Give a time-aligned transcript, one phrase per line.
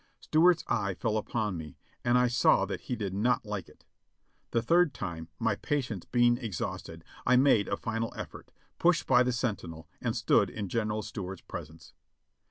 [0.19, 3.85] Stuart's eye fell upon me, and I saw that he did not like it.
[4.49, 9.31] The third time, my patience being exhausted, I made a final effort, pushed by the
[9.31, 11.93] sentinel, and stood in General Stuart's presence.